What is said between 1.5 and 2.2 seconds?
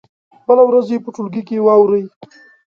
واوروئ.